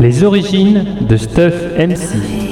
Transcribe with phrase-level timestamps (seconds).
[0.00, 2.46] Les origines de Stuff MC.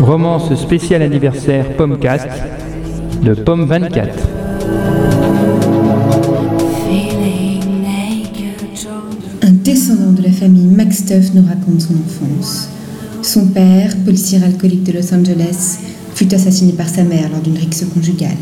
[0.00, 2.28] Romance spéciale anniversaire Pommecast
[3.22, 4.08] de Pomme 24.
[11.10, 12.68] Nous raconte son enfance.
[13.22, 15.78] Son père, policier alcoolique de Los Angeles,
[16.14, 18.36] fut assassiné par sa mère lors d'une rixe conjugale.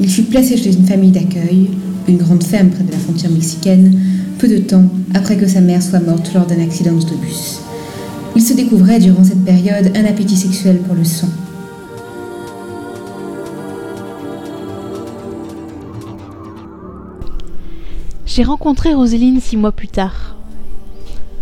[0.00, 1.70] Il fut placé chez une famille d'accueil,
[2.08, 4.00] une grande ferme près de la frontière mexicaine,
[4.38, 7.60] peu de temps après que sa mère soit morte lors d'un accident d'autobus.
[8.34, 11.28] Il se découvrait durant cette période un appétit sexuel pour le sang.
[18.24, 20.36] J'ai rencontré Roséline six mois plus tard.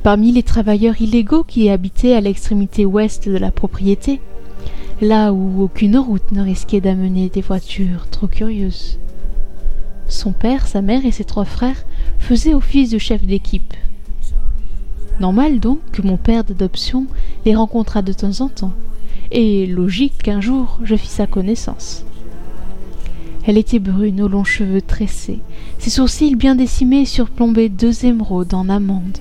[0.02, 4.20] Parmi les travailleurs illégaux qui habitaient à l'extrémité ouest de la propriété,
[5.02, 8.98] là où aucune route ne risquait d'amener des voitures trop curieuses.
[10.09, 11.84] Son père, sa mère et ses trois frères
[12.18, 13.74] faisaient office de chef d'équipe.
[15.20, 17.07] Normal donc que mon père d'adoption
[17.45, 18.73] les rencontrât de temps en temps,
[19.30, 22.07] et logique qu'un jour je fis sa connaissance.
[23.46, 25.41] Elle était brune, aux longs cheveux tressés,
[25.79, 29.19] ses sourcils bien décimés surplombaient deux émeraudes en amande,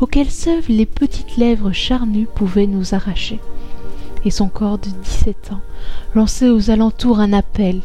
[0.00, 3.40] auxquelles seules les petites lèvres charnues pouvaient nous arracher
[4.24, 5.60] et son corps de dix-sept ans
[6.14, 7.80] lançait aux alentours un appel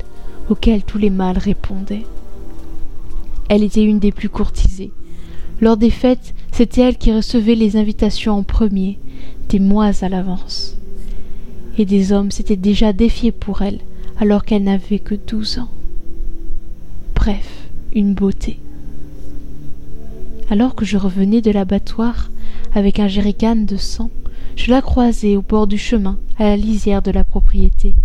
[0.49, 2.05] auquel tous les mâles répondaient.
[3.49, 4.91] Elle était une des plus courtisées.
[5.59, 8.99] Lors des fêtes, c'était elle qui recevait les invitations en premier,
[9.49, 10.77] des mois à l'avance.
[11.77, 13.79] Et des hommes s'étaient déjà défiés pour elle,
[14.19, 15.69] alors qu'elle n'avait que douze ans.
[17.27, 18.57] Bref, une beauté.
[20.49, 22.31] Alors que je revenais de l'abattoir
[22.73, 24.09] avec un jerrycan de sang,
[24.55, 27.97] je la croisai au bord du chemin, à la lisière de la propriété.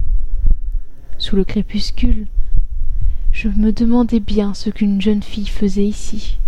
[1.19, 2.27] Sous le crépuscule,
[3.31, 6.39] je me demandais bien ce qu'une jeune fille faisait ici.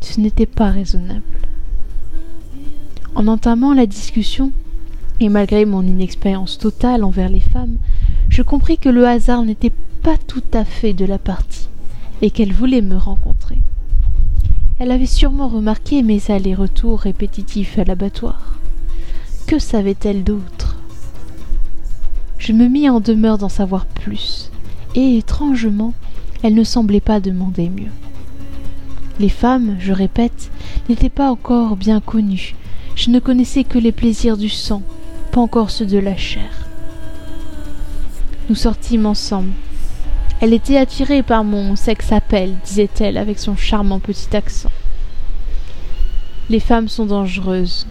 [0.00, 1.22] Ce n'était pas raisonnable.
[3.16, 4.52] En entamant la discussion,
[5.18, 7.78] et malgré mon inexpérience totale envers les femmes,
[8.28, 9.72] je compris que le hasard n'était
[10.04, 11.69] pas tout à fait de la partie,
[12.22, 13.58] et qu'elle voulait me rencontrer.
[14.78, 18.58] Elle avait sûrement remarqué mes allers-retours répétitifs à l'abattoir.
[19.46, 20.76] Que savait-elle d'autre?
[22.38, 24.50] Je me mis en demeure d'en savoir plus,
[24.94, 25.92] et étrangement,
[26.42, 27.92] elle ne semblait pas demander mieux.
[29.18, 30.50] Les femmes, je répète,
[30.88, 32.54] n'étaient pas encore bien connues.
[32.96, 34.82] Je ne connaissais que les plaisirs du sang,
[35.30, 36.50] pas encore ceux de la chair.
[38.48, 39.52] Nous sortîmes ensemble.
[40.40, 44.70] Elle était attirée par mon sexe appel, disait-elle avec son charmant petit accent.
[46.48, 47.86] Les femmes sont dangereuses,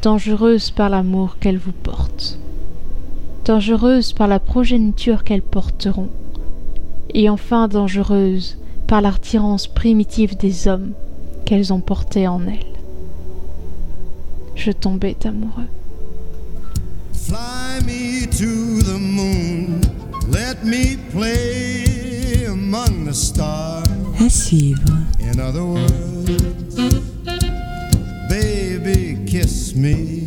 [0.00, 2.38] dangereuse par l'amour qu'elles vous portent,
[3.44, 6.08] dangereuse par la progéniture qu'elles porteront,
[7.12, 10.92] et enfin dangereuse par l'attirance primitive des hommes
[11.44, 12.64] qu'elles ont portés en elles.
[14.54, 15.68] Je tombais amoureux.
[17.12, 17.82] Fly
[24.52, 26.76] In other words,
[28.28, 30.21] baby, kiss me